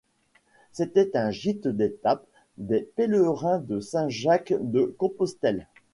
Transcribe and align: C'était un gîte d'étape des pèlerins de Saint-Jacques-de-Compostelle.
C'était 0.71 1.15
un 1.15 1.29
gîte 1.29 1.67
d'étape 1.67 2.25
des 2.57 2.81
pèlerins 2.81 3.59
de 3.59 3.79
Saint-Jacques-de-Compostelle. 3.79 5.67